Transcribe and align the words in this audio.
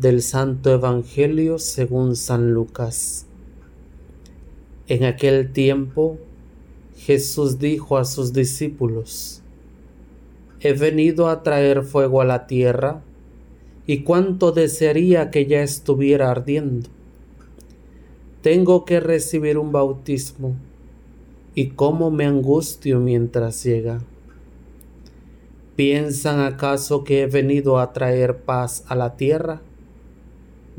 del 0.00 0.22
Santo 0.22 0.72
Evangelio 0.72 1.58
según 1.58 2.16
San 2.16 2.52
Lucas. 2.52 3.26
En 4.88 5.04
aquel 5.04 5.52
tiempo 5.52 6.16
Jesús 6.96 7.58
dijo 7.58 7.98
a 7.98 8.06
sus 8.06 8.32
discípulos, 8.32 9.42
He 10.60 10.72
venido 10.72 11.28
a 11.28 11.42
traer 11.42 11.82
fuego 11.82 12.22
a 12.22 12.24
la 12.24 12.46
tierra, 12.46 13.02
y 13.86 14.02
cuánto 14.02 14.52
desearía 14.52 15.30
que 15.30 15.44
ya 15.44 15.62
estuviera 15.62 16.30
ardiendo. 16.30 16.88
Tengo 18.40 18.86
que 18.86 19.00
recibir 19.00 19.58
un 19.58 19.70
bautismo, 19.70 20.54
y 21.54 21.70
cómo 21.70 22.10
me 22.10 22.24
angustio 22.24 23.00
mientras 23.00 23.62
llega. 23.64 24.00
¿Piensan 25.76 26.40
acaso 26.40 27.04
que 27.04 27.22
he 27.22 27.26
venido 27.26 27.78
a 27.78 27.92
traer 27.92 28.38
paz 28.38 28.84
a 28.88 28.94
la 28.94 29.16
tierra? 29.16 29.60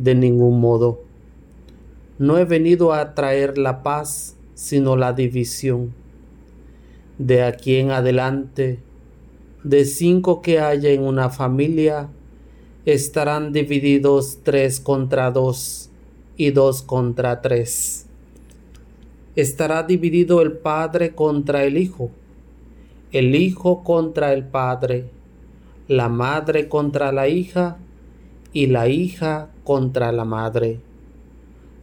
De 0.01 0.15
ningún 0.15 0.59
modo. 0.59 1.03
No 2.17 2.37
he 2.37 2.45
venido 2.45 2.91
a 2.91 3.13
traer 3.13 3.57
la 3.57 3.83
paz, 3.83 4.35
sino 4.55 4.95
la 4.95 5.13
división. 5.13 5.93
De 7.19 7.43
aquí 7.43 7.75
en 7.75 7.91
adelante, 7.91 8.79
de 9.63 9.85
cinco 9.85 10.41
que 10.41 10.59
haya 10.59 10.89
en 10.89 11.03
una 11.03 11.29
familia, 11.29 12.09
estarán 12.85 13.53
divididos 13.53 14.39
tres 14.41 14.79
contra 14.79 15.29
dos 15.29 15.91
y 16.35 16.49
dos 16.49 16.81
contra 16.81 17.41
tres. 17.41 18.07
Estará 19.35 19.83
dividido 19.83 20.41
el 20.41 20.53
padre 20.53 21.13
contra 21.13 21.63
el 21.63 21.77
hijo, 21.77 22.09
el 23.11 23.35
hijo 23.35 23.83
contra 23.83 24.33
el 24.33 24.45
padre, 24.45 25.05
la 25.87 26.09
madre 26.09 26.67
contra 26.67 27.11
la 27.11 27.27
hija 27.27 27.77
y 28.51 28.65
la 28.65 28.89
hija 28.89 29.50
contra 29.71 30.11
la 30.11 30.25
madre, 30.25 30.81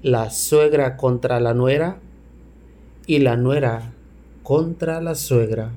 la 0.02 0.28
suegra 0.28 0.98
contra 0.98 1.40
la 1.40 1.54
nuera 1.54 1.98
y 3.06 3.20
la 3.20 3.34
nuera 3.38 3.94
contra 4.42 5.00
la 5.00 5.14
suegra. 5.14 5.72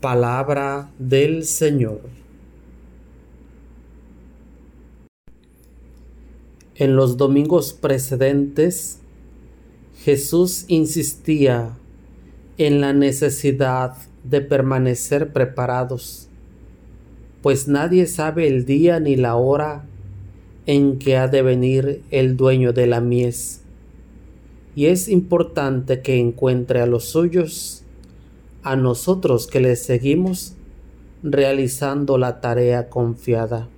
Palabra 0.00 0.88
del 1.00 1.44
Señor. 1.46 2.02
En 6.76 6.94
los 6.94 7.16
domingos 7.16 7.72
precedentes, 7.72 9.00
Jesús 10.04 10.64
insistía 10.68 11.76
en 12.56 12.80
la 12.80 12.92
necesidad 12.92 13.96
de 14.22 14.42
permanecer 14.42 15.32
preparados 15.32 16.28
pues 17.44 17.68
nadie 17.68 18.06
sabe 18.06 18.46
el 18.46 18.64
día 18.64 19.00
ni 19.00 19.16
la 19.16 19.36
hora 19.36 19.84
en 20.64 20.98
que 20.98 21.18
ha 21.18 21.28
de 21.28 21.42
venir 21.42 22.02
el 22.10 22.38
dueño 22.38 22.72
de 22.72 22.86
la 22.86 23.02
mies. 23.02 23.60
Y 24.74 24.86
es 24.86 25.10
importante 25.10 26.00
que 26.00 26.18
encuentre 26.18 26.80
a 26.80 26.86
los 26.86 27.04
suyos, 27.04 27.84
a 28.62 28.76
nosotros 28.76 29.46
que 29.46 29.60
le 29.60 29.76
seguimos, 29.76 30.54
realizando 31.22 32.16
la 32.16 32.40
tarea 32.40 32.88
confiada. 32.88 33.68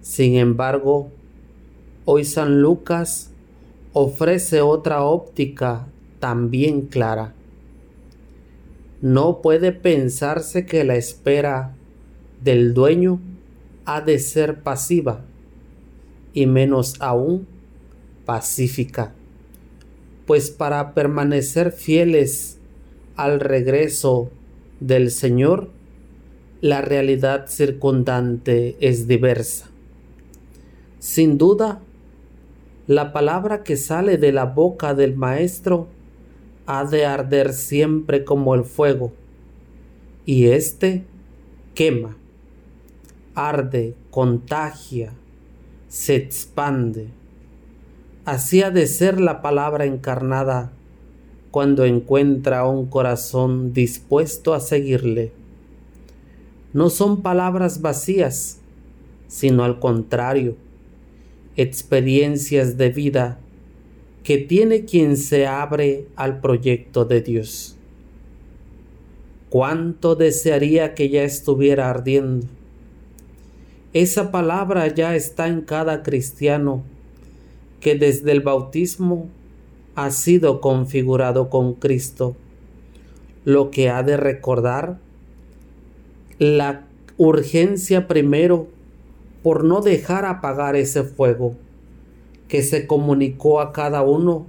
Sin 0.00 0.36
embargo, 0.36 1.08
hoy 2.04 2.24
San 2.24 2.62
Lucas 2.62 3.32
ofrece 3.92 4.60
otra 4.60 5.02
óptica 5.02 5.88
también 6.20 6.82
clara. 6.82 7.34
No 9.02 9.42
puede 9.42 9.72
pensarse 9.72 10.64
que 10.64 10.84
la 10.84 10.94
espera 10.94 11.74
del 12.42 12.74
dueño 12.74 13.20
ha 13.84 14.00
de 14.00 14.18
ser 14.18 14.62
pasiva 14.62 15.24
y 16.32 16.46
menos 16.46 16.96
aún 17.00 17.46
pacífica, 18.24 19.14
pues 20.26 20.50
para 20.50 20.92
permanecer 20.92 21.72
fieles 21.72 22.58
al 23.16 23.40
regreso 23.40 24.30
del 24.80 25.10
Señor, 25.10 25.70
la 26.60 26.82
realidad 26.82 27.46
circundante 27.48 28.76
es 28.80 29.08
diversa. 29.08 29.70
Sin 30.98 31.38
duda, 31.38 31.80
la 32.86 33.12
palabra 33.12 33.64
que 33.64 33.76
sale 33.76 34.18
de 34.18 34.32
la 34.32 34.44
boca 34.44 34.94
del 34.94 35.16
Maestro 35.16 35.88
ha 36.66 36.84
de 36.84 37.06
arder 37.06 37.52
siempre 37.52 38.24
como 38.24 38.54
el 38.54 38.64
fuego, 38.64 39.12
y 40.26 40.48
éste 40.48 41.04
quema 41.74 42.16
arde, 43.38 43.94
contagia, 44.10 45.12
se 45.88 46.16
expande. 46.16 47.06
Así 48.24 48.62
ha 48.62 48.70
de 48.72 48.88
ser 48.88 49.20
la 49.20 49.42
palabra 49.42 49.84
encarnada 49.84 50.72
cuando 51.52 51.84
encuentra 51.84 52.66
un 52.66 52.86
corazón 52.86 53.72
dispuesto 53.72 54.54
a 54.54 54.60
seguirle. 54.60 55.30
No 56.72 56.90
son 56.90 57.22
palabras 57.22 57.80
vacías, 57.80 58.58
sino 59.28 59.62
al 59.62 59.78
contrario, 59.78 60.56
experiencias 61.56 62.76
de 62.76 62.90
vida 62.90 63.38
que 64.24 64.38
tiene 64.38 64.84
quien 64.84 65.16
se 65.16 65.46
abre 65.46 66.06
al 66.16 66.40
proyecto 66.40 67.04
de 67.04 67.22
Dios. 67.22 67.76
Cuánto 69.48 70.16
desearía 70.16 70.94
que 70.94 71.08
ya 71.08 71.22
estuviera 71.22 71.88
ardiendo 71.88 72.57
esa 73.92 74.30
palabra 74.30 74.86
ya 74.88 75.16
está 75.16 75.48
en 75.48 75.62
cada 75.62 76.02
cristiano 76.02 76.82
que 77.80 77.94
desde 77.94 78.32
el 78.32 78.40
bautismo 78.40 79.28
ha 79.94 80.10
sido 80.10 80.60
configurado 80.60 81.48
con 81.48 81.74
Cristo. 81.74 82.36
Lo 83.44 83.70
que 83.70 83.88
ha 83.88 84.02
de 84.02 84.16
recordar 84.16 84.98
la 86.38 86.84
urgencia 87.16 88.06
primero 88.06 88.68
por 89.42 89.64
no 89.64 89.80
dejar 89.80 90.24
apagar 90.24 90.76
ese 90.76 91.02
fuego 91.02 91.54
que 92.46 92.62
se 92.62 92.86
comunicó 92.86 93.60
a 93.60 93.72
cada 93.72 94.02
uno 94.02 94.46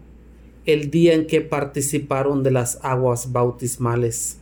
el 0.65 0.91
día 0.91 1.13
en 1.13 1.27
que 1.27 1.41
participaron 1.41 2.43
de 2.43 2.51
las 2.51 2.79
aguas 2.83 3.31
bautismales. 3.31 4.37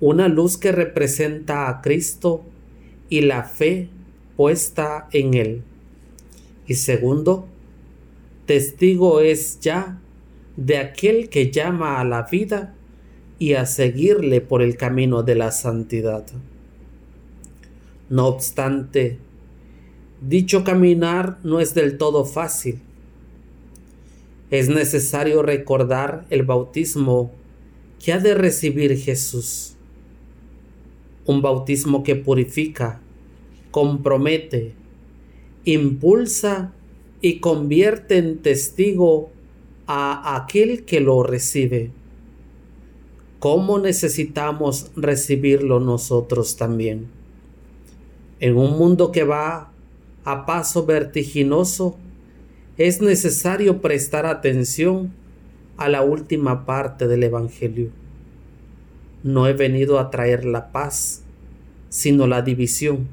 Una 0.00 0.28
luz 0.28 0.56
que 0.56 0.72
representa 0.72 1.68
a 1.68 1.80
Cristo 1.80 2.42
y 3.10 3.20
la 3.22 3.42
fe 3.42 3.88
puesta 4.36 5.08
en 5.12 5.34
Él. 5.34 5.62
Y 6.66 6.74
segundo, 6.74 7.46
testigo 8.46 9.20
es 9.20 9.60
ya 9.60 10.00
de 10.56 10.78
aquel 10.78 11.28
que 11.28 11.50
llama 11.50 12.00
a 12.00 12.04
la 12.04 12.22
vida 12.22 12.74
y 13.38 13.54
a 13.54 13.66
seguirle 13.66 14.40
por 14.40 14.62
el 14.62 14.76
camino 14.76 15.22
de 15.22 15.34
la 15.34 15.50
santidad. 15.50 16.24
No 18.08 18.28
obstante, 18.28 19.18
dicho 20.20 20.64
caminar 20.64 21.38
no 21.42 21.60
es 21.60 21.74
del 21.74 21.98
todo 21.98 22.24
fácil. 22.24 22.80
Es 24.50 24.68
necesario 24.68 25.42
recordar 25.42 26.26
el 26.30 26.44
bautismo 26.44 27.32
que 28.04 28.12
ha 28.12 28.18
de 28.18 28.34
recibir 28.34 28.96
Jesús 28.96 29.76
un 31.26 31.42
bautismo 31.42 32.02
que 32.02 32.16
purifica, 32.16 33.00
compromete, 33.70 34.72
impulsa 35.64 36.72
y 37.20 37.40
convierte 37.40 38.18
en 38.18 38.38
testigo 38.38 39.30
a 39.86 40.36
aquel 40.36 40.84
que 40.84 41.00
lo 41.00 41.22
recibe. 41.22 41.90
¿Cómo 43.38 43.78
necesitamos 43.78 44.90
recibirlo 44.96 45.80
nosotros 45.80 46.56
también? 46.56 47.08
En 48.38 48.56
un 48.56 48.78
mundo 48.78 49.12
que 49.12 49.24
va 49.24 49.70
a 50.24 50.46
paso 50.46 50.86
vertiginoso, 50.86 51.96
es 52.76 53.00
necesario 53.00 53.80
prestar 53.80 54.26
atención 54.26 55.12
a 55.76 55.88
la 55.88 56.02
última 56.02 56.66
parte 56.66 57.08
del 57.08 57.24
Evangelio. 57.24 57.90
No 59.22 59.46
he 59.46 59.52
venido 59.52 59.98
a 59.98 60.10
traer 60.10 60.44
la 60.44 60.72
paz, 60.72 61.22
sino 61.88 62.26
la 62.26 62.42
división. 62.42 63.08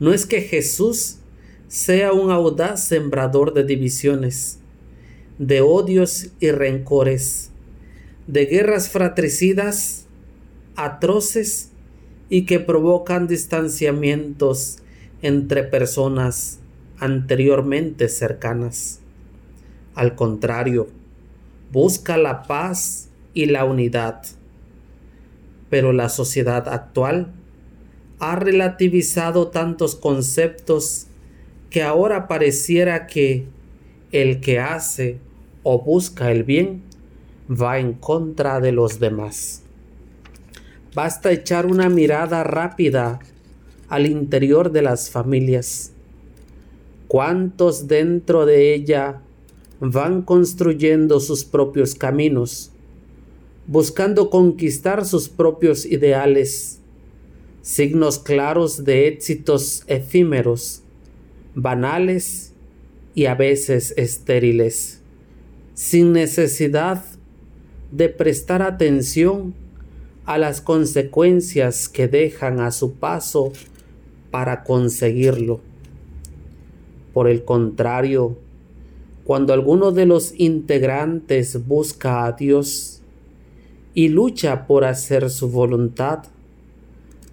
No 0.00 0.12
es 0.12 0.26
que 0.26 0.42
Jesús 0.42 1.18
sea 1.66 2.12
un 2.12 2.30
audaz 2.30 2.86
sembrador 2.86 3.52
de 3.52 3.64
divisiones, 3.64 4.58
de 5.38 5.60
odios 5.60 6.28
y 6.40 6.50
rencores, 6.50 7.50
de 8.26 8.46
guerras 8.46 8.88
fratricidas 8.88 10.06
atroces 10.76 11.70
y 12.30 12.46
que 12.46 12.60
provocan 12.60 13.26
distanciamientos 13.26 14.78
entre 15.22 15.64
personas 15.64 16.60
anteriormente 16.98 18.08
cercanas. 18.08 19.00
Al 19.94 20.14
contrario, 20.14 20.88
busca 21.72 22.16
la 22.16 22.44
paz 22.44 23.08
y 23.34 23.46
la 23.46 23.64
unidad 23.64 24.22
pero 25.70 25.92
la 25.92 26.08
sociedad 26.08 26.68
actual 26.68 27.32
ha 28.18 28.36
relativizado 28.36 29.48
tantos 29.48 29.94
conceptos 29.94 31.06
que 31.70 31.82
ahora 31.82 32.26
pareciera 32.28 33.06
que 33.06 33.46
el 34.12 34.40
que 34.40 34.58
hace 34.58 35.18
o 35.62 35.82
busca 35.82 36.30
el 36.32 36.44
bien 36.44 36.82
va 37.50 37.78
en 37.78 37.92
contra 37.92 38.60
de 38.60 38.72
los 38.72 38.98
demás. 38.98 39.62
Basta 40.94 41.30
echar 41.30 41.66
una 41.66 41.88
mirada 41.88 42.42
rápida 42.42 43.20
al 43.88 44.06
interior 44.06 44.72
de 44.72 44.82
las 44.82 45.10
familias. 45.10 45.92
¿Cuántos 47.06 47.86
dentro 47.88 48.46
de 48.46 48.74
ella 48.74 49.20
van 49.80 50.22
construyendo 50.22 51.20
sus 51.20 51.44
propios 51.44 51.94
caminos, 51.94 52.72
buscando 53.68 54.30
conquistar 54.30 55.04
sus 55.04 55.28
propios 55.28 55.84
ideales, 55.84 56.80
signos 57.60 58.18
claros 58.18 58.82
de 58.82 59.08
éxitos 59.08 59.84
efímeros, 59.86 60.82
banales 61.54 62.54
y 63.14 63.26
a 63.26 63.34
veces 63.34 63.92
estériles, 63.98 65.02
sin 65.74 66.14
necesidad 66.14 67.04
de 67.92 68.08
prestar 68.08 68.62
atención 68.62 69.54
a 70.24 70.38
las 70.38 70.62
consecuencias 70.62 71.90
que 71.90 72.08
dejan 72.08 72.60
a 72.60 72.72
su 72.72 72.94
paso 72.94 73.52
para 74.30 74.64
conseguirlo. 74.64 75.60
Por 77.12 77.28
el 77.28 77.44
contrario, 77.44 78.38
cuando 79.24 79.52
alguno 79.52 79.92
de 79.92 80.06
los 80.06 80.32
integrantes 80.38 81.66
busca 81.66 82.24
a 82.24 82.32
Dios 82.32 82.97
y 83.98 84.10
lucha 84.10 84.68
por 84.68 84.84
hacer 84.84 85.28
su 85.28 85.50
voluntad, 85.50 86.22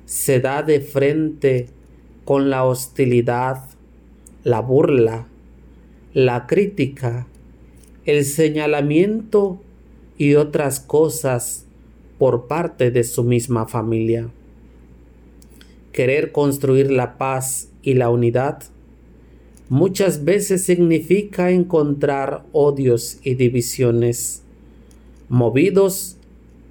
se 0.08 0.40
da 0.40 0.64
de 0.64 0.82
frente 0.82 1.68
con 2.24 2.50
la 2.50 2.64
hostilidad, 2.64 3.66
la 4.44 4.62
burla, 4.62 5.28
la 6.16 6.48
crítica, 6.48 7.28
el 8.06 8.26
señalamiento 8.26 9.62
y 10.18 10.34
otras 10.34 10.80
cosas 10.80 11.68
por 12.18 12.48
parte 12.48 12.90
de 12.90 13.04
su 13.04 13.24
misma 13.24 13.68
familia. 13.68 14.32
Querer 15.92 16.32
construir 16.32 16.90
la 16.90 17.20
paz 17.20 17.70
y 17.84 17.94
la 17.94 18.10
unidad 18.10 18.64
muchas 19.70 20.26
veces 20.26 20.64
significa 20.64 21.52
encontrar 21.52 22.44
odios 22.54 23.20
y 23.22 23.36
divisiones, 23.36 24.42
movidos 25.30 26.18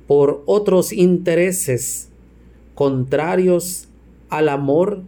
por 0.06 0.42
otros 0.46 0.92
intereses 0.92 2.08
contrarios 2.74 3.88
al 4.28 4.48
amor 4.48 5.02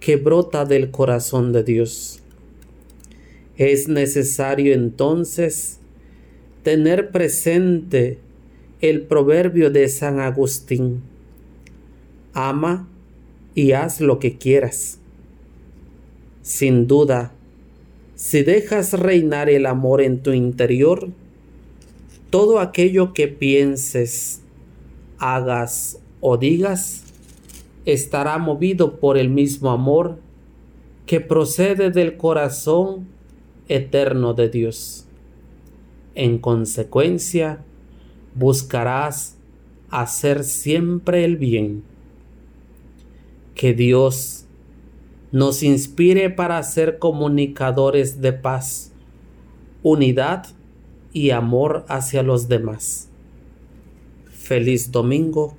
que 0.00 0.16
brota 0.16 0.64
del 0.64 0.90
corazón 0.90 1.52
de 1.52 1.64
Dios. 1.64 2.20
Es 3.56 3.88
necesario 3.88 4.72
entonces 4.72 5.78
tener 6.62 7.10
presente 7.10 8.18
el 8.80 9.02
proverbio 9.02 9.70
de 9.70 9.88
San 9.88 10.20
Agustín. 10.20 11.02
Ama 12.32 12.88
y 13.54 13.72
haz 13.72 14.00
lo 14.00 14.18
que 14.18 14.38
quieras 14.38 15.00
sin 16.50 16.86
duda, 16.86 17.32
si 18.14 18.42
dejas 18.42 18.92
reinar 18.92 19.48
el 19.48 19.66
amor 19.66 20.00
en 20.00 20.20
tu 20.20 20.32
interior, 20.32 21.10
todo 22.30 22.60
aquello 22.60 23.12
que 23.12 23.28
pienses, 23.28 24.42
hagas 25.18 26.00
o 26.20 26.36
digas 26.38 27.04
estará 27.84 28.38
movido 28.38 29.00
por 29.00 29.18
el 29.18 29.28
mismo 29.28 29.70
amor 29.70 30.18
que 31.06 31.20
procede 31.20 31.90
del 31.90 32.16
corazón 32.16 33.08
eterno 33.68 34.34
de 34.34 34.48
Dios. 34.48 35.06
En 36.14 36.38
consecuencia, 36.38 37.62
buscarás 38.34 39.36
hacer 39.90 40.44
siempre 40.44 41.24
el 41.24 41.36
bien. 41.36 41.82
Que 43.54 43.74
Dios 43.74 44.46
nos 45.32 45.62
inspire 45.62 46.30
para 46.30 46.62
ser 46.62 46.98
comunicadores 46.98 48.20
de 48.20 48.32
paz, 48.32 48.92
unidad 49.82 50.46
y 51.12 51.30
amor 51.30 51.84
hacia 51.88 52.22
los 52.22 52.48
demás. 52.48 53.08
Feliz 54.30 54.90
domingo. 54.90 55.56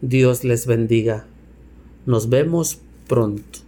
Dios 0.00 0.44
les 0.44 0.66
bendiga. 0.66 1.26
Nos 2.06 2.28
vemos 2.28 2.80
pronto. 3.06 3.60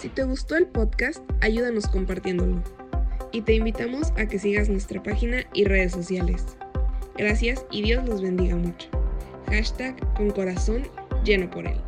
Si 0.00 0.08
te 0.08 0.24
gustó 0.24 0.56
el 0.56 0.66
podcast, 0.66 1.22
ayúdanos 1.40 1.86
compartiéndolo. 1.86 2.62
Y 3.32 3.42
te 3.42 3.54
invitamos 3.54 4.12
a 4.16 4.26
que 4.26 4.38
sigas 4.38 4.68
nuestra 4.68 5.02
página 5.02 5.44
y 5.54 5.64
redes 5.64 5.92
sociales. 5.92 6.44
Gracias 7.16 7.64
y 7.70 7.82
Dios 7.82 8.06
los 8.08 8.20
bendiga 8.20 8.56
mucho. 8.56 8.88
Hashtag 9.46 9.96
con 10.14 10.30
corazón 10.30 10.82
lleno 11.24 11.50
por 11.50 11.66
él. 11.66 11.80